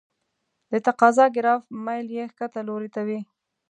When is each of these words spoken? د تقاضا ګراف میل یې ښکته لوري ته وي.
د 0.71 0.73
تقاضا 0.87 1.25
ګراف 1.35 1.61
میل 1.85 2.07
یې 2.17 2.23
ښکته 2.31 2.61
لوري 2.67 2.89
ته 2.95 3.01
وي. 3.07 3.19